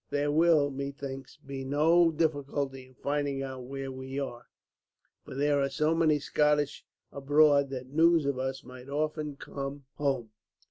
There 0.09 0.31
will, 0.31 0.71
methinks, 0.71 1.37
be 1.37 1.63
no 1.63 2.09
difficulty 2.09 2.87
in 2.87 2.95
finding 2.95 3.43
out 3.43 3.65
where 3.65 3.91
we 3.91 4.17
are, 4.19 4.47
for 5.23 5.35
there 5.35 5.61
are 5.61 5.69
so 5.69 5.93
many 5.93 6.17
Scotch 6.17 6.83
abroad 7.11 7.69
that 7.69 7.91
news 7.93 8.25
of 8.25 8.39
us 8.39 8.63
must 8.63 8.89
often 8.89 9.35
come 9.35 9.85
home. 9.97 10.31